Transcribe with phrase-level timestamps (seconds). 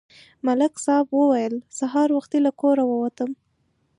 [0.45, 3.31] ملک صاحب وویل: سهار وختي له کوره ووتلم